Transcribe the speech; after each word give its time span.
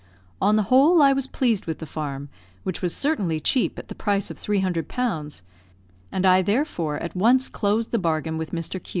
On 0.41 0.55
the 0.55 0.63
whole, 0.63 0.99
I 0.99 1.13
was 1.13 1.27
pleased 1.27 1.67
with 1.67 1.77
the 1.77 1.85
farm, 1.85 2.29
which 2.63 2.81
was 2.81 2.95
certainly 2.97 3.39
cheap 3.39 3.77
at 3.77 3.87
the 3.87 3.93
price 3.93 4.31
of 4.31 4.37
300 4.39 4.87
pounds; 4.87 5.43
and 6.11 6.25
I 6.25 6.41
therefore 6.41 6.97
at 6.97 7.15
once 7.15 7.47
closed 7.47 7.91
the 7.91 7.99
bargain 7.99 8.39
with 8.39 8.49
Mr. 8.49 8.81
Q 8.83 8.89